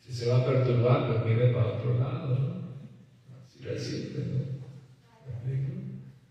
[0.00, 2.38] si se va a perturbar, pues mire para otro lado.
[2.38, 3.36] ¿no?
[3.44, 4.56] Así de simple, ¿no?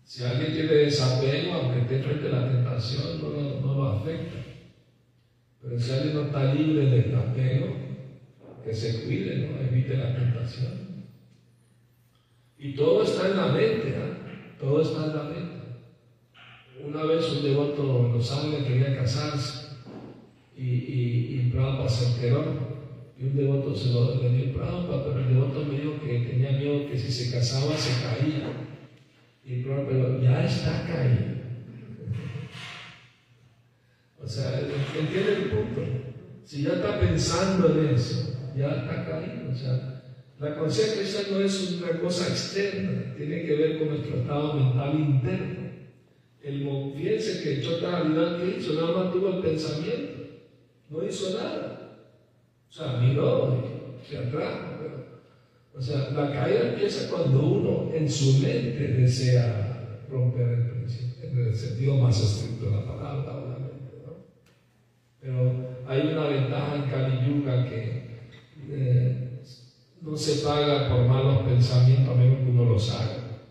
[0.06, 4.36] Si alguien tiene desapego, aunque esté frente a la tentación, no, no lo afecta.
[5.60, 7.76] Pero si alguien no está libre de desapego,
[8.64, 9.60] que se cuide, ¿no?
[9.60, 10.85] evite la tentación.
[12.58, 14.54] Y todo está en la mente, ¿eh?
[14.58, 15.56] todo está en la mente.
[16.84, 19.76] Una vez un devoto en Los Ángeles quería casarse
[20.56, 22.44] y, y, y Prabhupada se enteró
[23.18, 26.52] y un devoto se lo le dio Prabhupada, pero el devoto me dijo que tenía
[26.52, 28.50] miedo que si se casaba se caía.
[29.44, 31.36] Y Prabhupada, ya está caído.
[34.22, 35.82] O sea, entiende el punto.
[36.44, 39.50] Si ya está pensando en eso, ya está caído.
[39.50, 39.95] O sea,
[40.38, 45.66] la conciencia no es una cosa externa, tiene que ver con nuestro estado mental interno.
[46.42, 50.12] El fíjense que realidad que hizo, nada más tuvo el pensamiento,
[50.90, 52.06] no hizo nada.
[52.68, 53.64] O sea, miró,
[54.06, 54.76] se atrajo.
[55.74, 61.38] o sea, la caída empieza cuando uno en su mente desea romper el principio, en
[61.38, 64.02] el sentido más estricto de la palabra, obviamente.
[64.04, 64.26] ¿no?
[65.18, 68.06] Pero hay una ventaja en Kali Yuga que
[68.70, 69.25] eh,
[70.06, 73.42] no se paga por malos pensamientos a menos que uno los haga.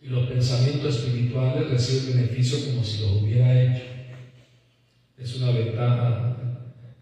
[0.00, 3.82] Y los pensamientos espirituales reciben beneficio como si los hubiera hecho.
[5.18, 6.36] Es una ventaja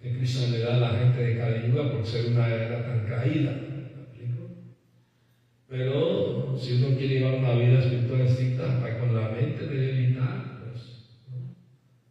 [0.01, 3.61] que Cristo le da a la gente de Kali por ser una era tan caída.
[5.69, 11.21] Pero si uno quiere llevar una vida espiritual estricta, con la mente debe evitar pues,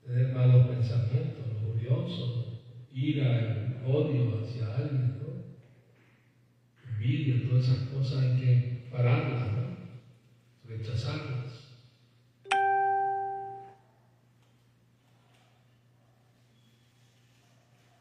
[0.05, 2.61] tener malos pensamientos, orgullosos,
[2.93, 4.98] ira, odio hacia alguien
[7.49, 9.47] todas esas cosas hay que pararlas,
[10.67, 11.65] rechazarlas.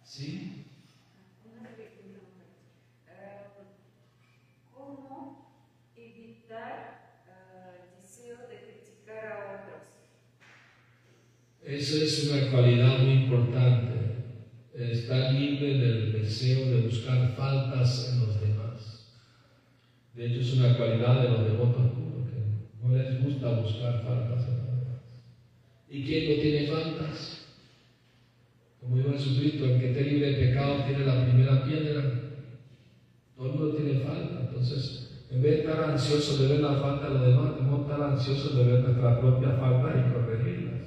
[0.04, 0.64] ¿Sí?
[4.74, 5.52] ¿Cómo
[5.96, 9.84] evitar el deseo de criticar a otros?
[11.64, 13.98] Esa es una cualidad muy importante,
[14.74, 18.58] estar libre del deseo de buscar faltas en los demás.
[20.14, 20.30] De
[20.78, 24.46] cualidad de los devotos puros, que no les gusta buscar faltas.
[25.90, 27.46] ¿Y quién no tiene faltas?
[28.80, 32.02] Como dijo Jesucristo, el que esté libre de pecado tiene la primera piedra.
[33.36, 34.40] Todo el mundo tiene falta.
[34.40, 37.92] Entonces, en vez de estar ansioso de ver la falta de los demás, tenemos que
[37.92, 40.77] estar ansiosos de ver nuestra propia falta y corregirla.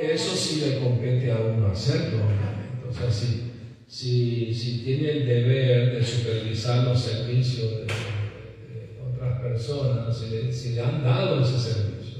[0.00, 2.86] Eso sí le compete a uno hacerlo, obviamente.
[2.88, 3.50] O sea, si,
[3.88, 11.02] si, si tiene el deber de supervisar los servicios de, otras personas, si le, han
[11.02, 12.18] dado ese servicio,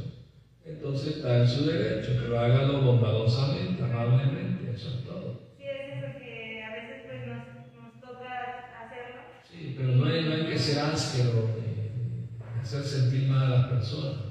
[0.65, 5.53] entonces está en su derecho, pero hágalo bondadosamente, amablemente, eso es todo.
[5.57, 9.21] Sí, es eso que a veces pues, nos, toca hacerlo.
[9.49, 13.67] Sí, pero no hay, no hay que ser áspero ni hacer sentir mal a las
[13.69, 14.29] personas.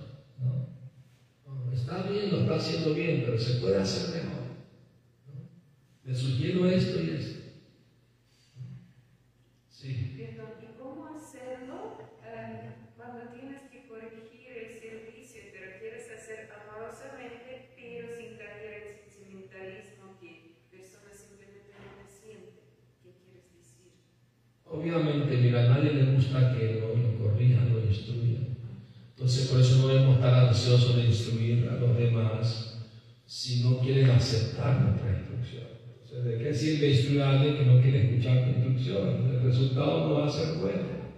[1.87, 4.43] Está bien, lo está haciendo bien, pero se puede hacer mejor.
[6.03, 7.39] Le sugiero esto y esto.
[9.69, 10.15] Sí.
[10.17, 18.07] ¿y cómo hacerlo eh, cuando tienes que corregir el servicio, pero quieres hacer amorosamente, pero
[18.17, 22.67] sin caer el sentimentalismo que personas simplemente no sienten?
[23.03, 23.95] ¿Qué quieres decir?
[24.65, 28.57] Obviamente, mira, a nadie le gusta que lo, lo corrijan, lo instruyan.
[29.27, 32.77] Entonces por eso no debemos estar ansiosos de instruir a los demás
[33.25, 35.63] si no quieren aceptar nuestra instrucción.
[36.01, 39.29] Entonces, ¿de qué sirve instruir a alguien que no quiere escuchar tu instrucción?
[39.29, 41.11] El resultado no va a ser bueno,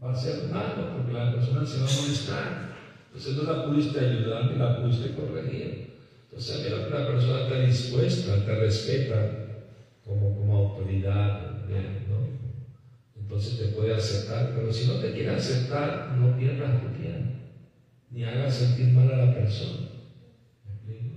[0.00, 2.74] va a ser malo porque la persona se va a molestar.
[3.06, 5.90] Entonces no la pudiste ayudar ni la pudiste corregir.
[6.30, 9.32] Entonces a mí la persona está dispuesta, te respeta
[10.04, 11.50] como, como autoridad.
[13.24, 17.32] Entonces te puede aceptar, pero si no te quiere aceptar, no pierdas tu tiempo,
[18.10, 19.88] ni hagas sentir mal a la persona.
[20.66, 21.16] ¿Me explico?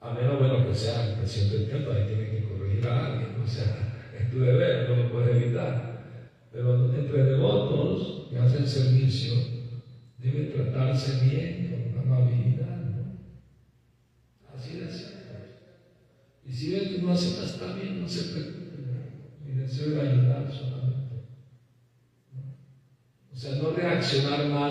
[0.00, 3.40] A menos bueno que sea el presidente del templo, ahí tiene que corregir a alguien,
[3.44, 6.32] o sea, es tu deber, no lo puedes evitar.
[6.50, 9.34] Pero entre devotos que hacen servicio,
[10.16, 13.18] debe tratarse bien, con amabilidad, ¿no?
[14.56, 15.18] Así de simple.
[16.46, 18.58] Y si ven que no aceptas, está bien, no se preocupe.
[19.44, 20.88] Mi deseo es ayudar solamente.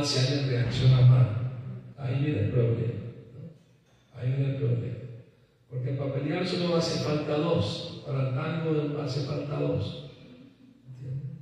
[0.04, 1.28] si alguien reacciona mal.
[1.98, 2.94] Ahí viene el problema.
[4.16, 4.98] Ahí viene el problema.
[5.70, 8.04] Porque para pelear solo hace falta dos.
[8.06, 10.12] Para el tango hace falta dos.
[10.88, 11.38] ¿Entiendes?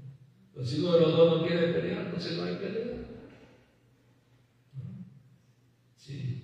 [0.50, 2.96] Entonces, si uno de los dos no quiere pelear, entonces no hay pelea.
[4.74, 5.06] ¿No?
[5.98, 6.42] Sí.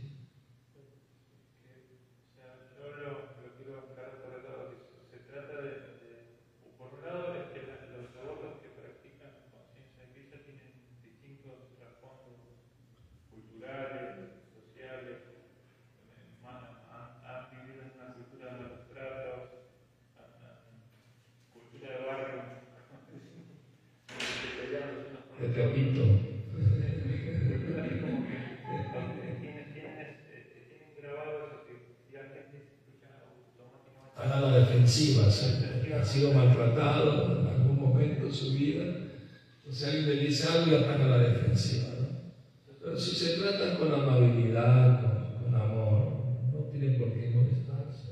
[0.75, 3.11] O sea, yo lo,
[3.41, 4.77] lo quiero aclarar por el lado que
[5.09, 6.27] se trata de, de-
[6.77, 10.69] por un lado, es que la- los devotos que practican conciencia de Krishna tienen
[11.01, 12.37] distintos trasfondos
[13.31, 19.71] culturales, sociales, eh, más- han, han vivido en una cultura de los tratos,
[20.19, 20.61] han- han-
[21.53, 22.41] cultura de barrio,
[24.09, 25.61] vegetarianos unos con Te los otros.
[25.61, 26.03] repito.
[27.81, 29.97] Así como que eh, tienen, tienen,
[30.29, 31.73] eh, tienen grabado eso que
[32.09, 34.11] si alguien dice, escucha, automáticamente.
[34.11, 35.45] Están a la defensiva, ¿sí?
[35.93, 38.83] ha sido maltratado en algún momento de su vida.
[39.57, 41.89] Entonces alguien le dice algo y están a la defensiva.
[41.99, 42.07] ¿no?
[42.81, 48.11] Pero si se tratan con amabilidad, con, con amor, no tienen por qué molestarse.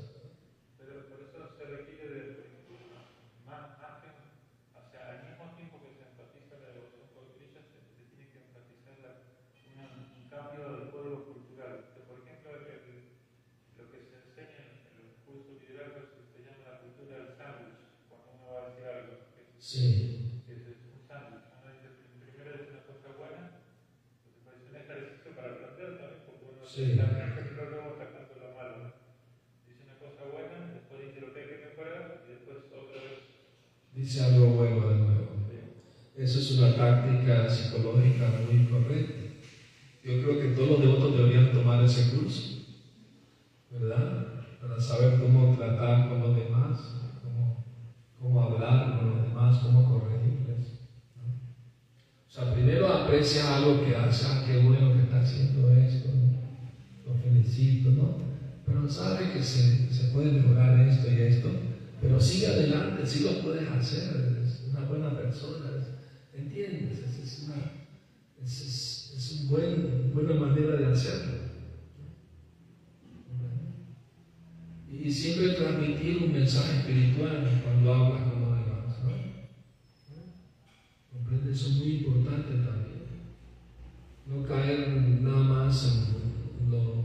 [0.78, 2.36] Pero por eso se requiere de
[3.46, 4.08] más, más que,
[4.76, 8.30] o sea, al mismo tiempo que se enfatiza la devoción por Krishna, se, se tiene
[8.30, 9.12] que enfatizar la,
[9.74, 11.90] una- un cambio del código cultural.
[11.96, 13.08] Que, por ejemplo, el- el-
[13.76, 17.30] lo que se enseña en el curso de liderazgo se, se llama la cultura del
[17.34, 19.14] sándwich, cuando uno va a decir algo.
[19.34, 21.44] Que, Sí, que es un sándwich.
[21.52, 23.42] Uno dice, primero dice una cosa buena,
[24.24, 26.96] entonces parece un ejercicio para aprender también, porque uno Sí.
[26.96, 28.96] también ejemplo luego sacando lo malo.
[29.68, 33.20] Dice una cosa buena, después dice lo que hay que mejorar, y después otra vez.
[33.92, 35.30] dice algo bueno de nuevo.
[36.16, 39.14] Eso es una táctica psicológica muy correcta.
[40.02, 42.64] Yo creo que todos los devotos deberían tomar ese curso,
[43.70, 44.44] ¿verdad?
[44.60, 46.78] Para saber cómo tratar con los demás,
[47.22, 47.64] cómo,
[48.18, 50.80] cómo hablar con los demás, cómo corregirles.
[51.16, 51.28] ¿no?
[52.26, 56.30] O sea, primero aprecia algo que hace, ah, qué bueno que está haciendo esto, ¿no?
[57.06, 58.18] lo felicito, ¿no?
[58.66, 61.48] Pero sabe que se, se puede mejorar esto y esto,
[62.00, 66.98] pero sigue adelante, sí lo puedes hacer, es una buena persona, es- ¿entiendes?
[67.00, 67.56] Es, una,
[68.44, 71.34] es, una buen, buena manera de hacerlo.
[74.88, 79.10] Y, siempre transmitir un mensaje espiritual cuando hablas con los demás, ¿no?
[81.12, 81.52] ¿Comprende?
[81.52, 83.00] Eso es muy importante también.
[84.26, 84.86] No caer
[85.22, 87.04] nada más en, lo,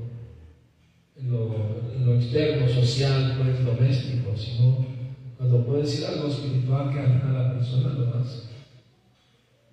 [1.24, 5.05] lo, en lo externo, social, pues doméstico, sino
[5.38, 8.40] cuando puedes decir algo espiritual que a la persona lo hace.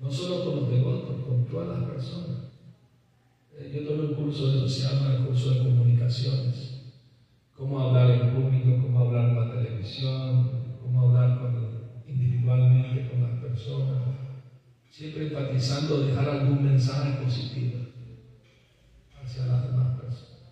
[0.00, 2.36] No solo con los devotos, con todas las personas.
[3.56, 6.78] Eh, Yo tomé un curso de eso, se llama el curso de comunicaciones.
[7.56, 10.50] Cómo hablar en público, cómo hablar en la televisión,
[10.82, 11.70] cómo hablar con-
[12.08, 14.02] individualmente con las personas.
[14.90, 17.78] Siempre enfatizando dejar algún mensaje positivo
[19.22, 20.42] hacia las demás personas.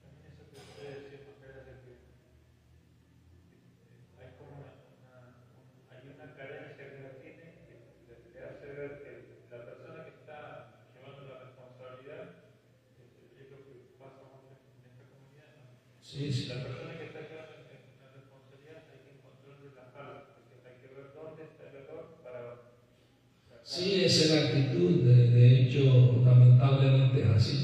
[0.00, 2.06] También eso que usted decía, Macarena, de que eh,
[4.16, 4.72] hay como una,
[5.04, 7.74] una- un- hay una carencia que uno tiene que
[8.08, 9.10] le, le hace ver que
[9.52, 10.38] la persona que está
[10.96, 12.24] llevando la responsabilidad
[12.96, 15.50] es, es lo que pasa mucho en esta comunidad.
[15.60, 15.76] ¿no?
[16.00, 16.48] Sí, sí.
[16.48, 20.76] La persona que está llevando en- la responsabilidad hay que encontrarle la falta, porque hay
[20.80, 22.64] que ver dónde está el error para.
[23.66, 25.02] Sí, esa es la actitud.
[25.02, 27.56] De, de hecho, lamentablemente es así.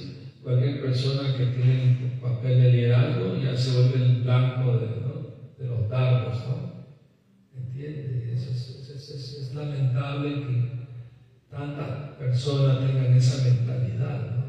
[0.43, 5.13] Cualquier persona que tiene un papel de liderazgo ya se vuelve el blanco de, ¿no?
[5.57, 6.73] de los dardos, ¿no?
[7.55, 8.43] ¿Entiendes?
[8.43, 10.63] Eso es, es- es- es- es lamentable que
[11.77, 14.43] tantas personas tengan esa mentalidad, ¿no?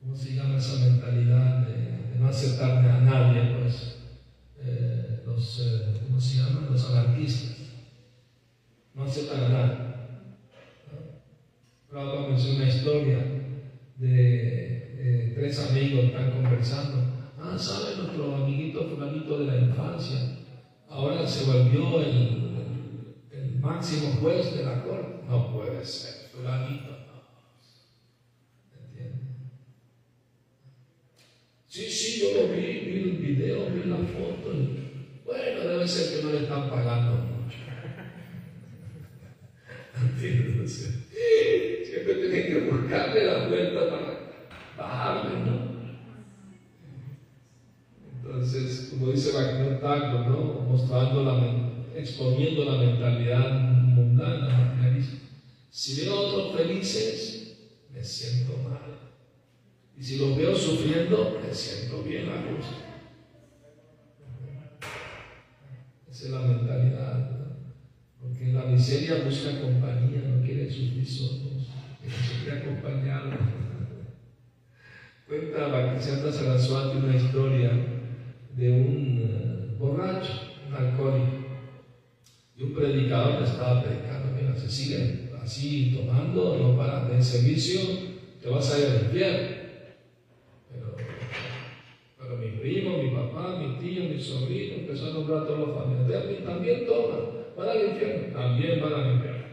[0.00, 3.98] ¿Cómo se llama esa mentalidad de, de no aceptarme a nadie, pues?
[4.60, 6.68] Eh, los, eh, ¿cómo se llaman?
[6.70, 7.56] Los anarquistas
[8.94, 9.76] no aceptan a nadie.
[11.88, 13.18] Prabhupada una historia
[13.96, 16.98] de eh, tres amigos están conversando.
[17.40, 20.38] Ah, ¿sabe nuestro amiguito fulanito de la infancia?
[20.88, 22.47] Ahora se volvió el,
[23.62, 25.10] máximo juez de la corte.
[25.26, 26.90] No puede ser, fulanito.
[27.06, 27.18] no.
[28.80, 29.28] ¿Entiendes?
[31.68, 34.50] Sí, sí, yo lo vi, vi el video, vi la foto.
[35.26, 37.58] bueno, debe ser que no le están pagando mucho.
[39.94, 40.90] ¿Entiendes?
[41.84, 44.18] Siempre tienen que buscarle la vuelta para
[44.78, 45.78] bajarle, ¿no?
[48.22, 50.54] Entonces, como dice Bhaktivinoda Thakur, ¿no?
[50.66, 51.67] Mostrando la, men-
[51.98, 54.68] exponiendo la mentalidad mundana.
[55.70, 57.56] Si veo a otros felices,
[57.92, 58.98] me siento mal.
[59.96, 62.78] Y si los veo sufriendo, me siento bien a gusto.
[66.10, 67.30] Esa es la mentalidad.
[68.20, 71.68] Porque la miseria busca compañía, no quiere sufrir solos.
[72.02, 73.30] siente acompañado.
[75.28, 77.70] Cuenta Bhaktisiddhanta Saraswati una historia
[78.56, 80.32] de un eh, borracho,
[80.66, 81.37] un alcohólico,
[82.58, 87.80] y un predicador estaba predicando, mira, se sigue así tomando, no para de servicio,
[88.42, 89.56] te vas a ir al infierno.
[90.68, 90.96] Pero,
[92.18, 95.76] pero mi primo, mi papá, mi tío, mi sobrino, empezó a nombrar a todos los
[95.76, 97.20] familiares, también toman,
[97.56, 99.46] van al infierno, también van al infierno.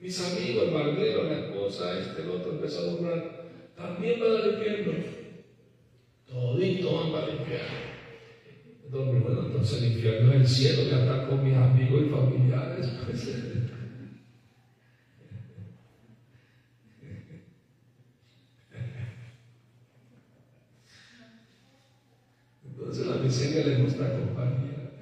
[0.00, 3.44] Mis amigos, el barbero, la esposa, este, el otro, empezó a nombrar,
[3.76, 4.92] también van al infierno.
[6.26, 7.92] Todito van para el infierno.
[8.92, 12.92] Entonces, bueno, entonces el infierno es el cielo, que está con mis amigos y familiares.
[13.06, 13.28] Pues,
[22.66, 24.92] entonces la miseria le gusta compañía.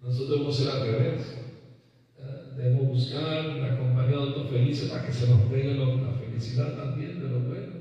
[0.00, 1.38] Nosotros debemos ser al revés.
[2.56, 7.20] Debemos buscar la compañía de otros felices para que se nos pegue la felicidad también
[7.20, 7.72] de lo bueno.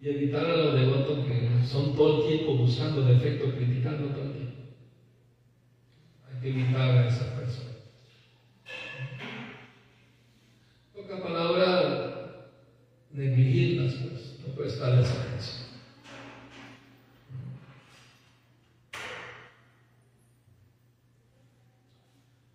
[0.00, 4.32] Y evitar a los devotos que son todo el tiempo buscando defectos, criticando todo el
[4.32, 4.62] tiempo.
[6.28, 7.76] Hay que evitar a esas personas.
[10.92, 12.50] Poca palabra,
[13.12, 15.68] negligirlas, pues, no prestarles atención.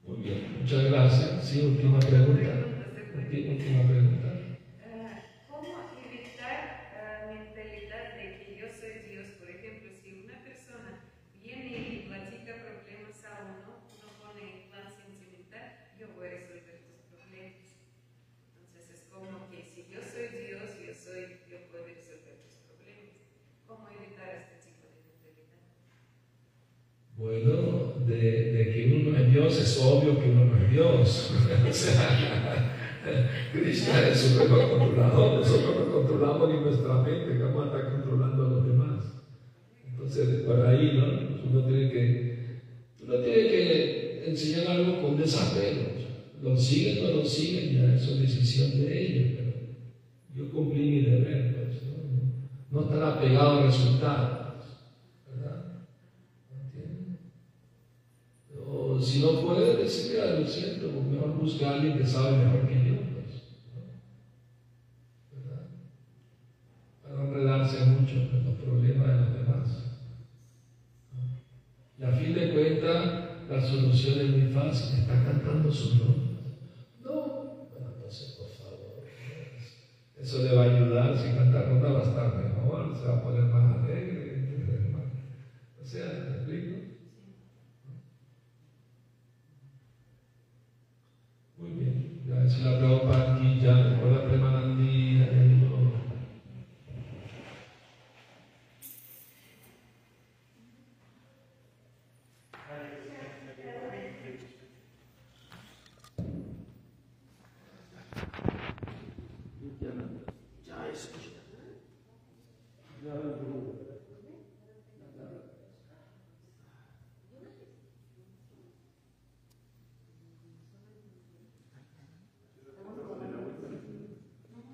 [0.06, 1.48] Muy bien, muchas gracias.
[1.48, 2.54] Sí, última pregunta.
[3.34, 4.30] Última pregunta.
[5.50, 9.40] ¿Cómo evitar la mentalidad de que yo soy Dios?
[9.40, 11.08] Por ejemplo, si una persona
[11.42, 16.84] viene y platica problemas a uno, uno pone en plan sentimental, yo voy a resolver
[16.84, 17.80] tus problemas.
[18.60, 23.18] Entonces es como que si yo soy Dios, yo soy, yo puedo resolver tus problemas.
[23.66, 25.64] ¿Cómo evitar este tipo de mentalidad?
[27.16, 31.32] Bueno, de, de, que uno no es Dios, es obvio que uno no es Dios.
[31.70, 32.78] o sea,
[33.54, 38.46] Krishna es un controlador, nosotros no controlamos ni nuestra mente, que vamos a estar controlando
[38.46, 39.24] a los demás.
[39.88, 41.50] Entonces, por ahí, ¿no?
[41.50, 42.62] Uno tiene que,
[43.04, 43.50] uno tiene
[44.24, 45.92] que enseñar algo con desapego.
[46.42, 49.40] Lo siguen o no lo siguen, ya eso es decisión de ellos,
[50.36, 51.84] yo cumplí mi deber, pues,
[52.72, 52.82] ¿no?
[52.82, 54.44] no estar apegado al resultado.
[58.66, 62.68] O si no puede decir, mira, lo siento, mejor busca a alguien que sabe mejor
[62.68, 62.96] que yo.
[63.14, 63.44] Pues,
[65.32, 65.66] ¿verdad?
[67.04, 69.84] Para no enredarse mucho en los problemas de los demás.
[72.00, 73.24] Y a fin de cuentas,
[74.04, 75.00] la solución es muy fácil.
[75.00, 76.24] Está cantando su nombre.
[77.04, 77.12] No.
[77.72, 79.04] Bueno, entonces, por favor.
[80.20, 81.18] Eso le va a ayudar.
[81.18, 84.24] Si canta ronda va a estar mejor, se va a poner más alegre.
[85.82, 86.78] O sea, ¿me explico?
[91.58, 95.04] Muy bien, gracias la Prabhupada aquí ya, recuerda Premanandi,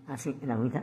[0.09, 0.81] Ah, sí, la agüita.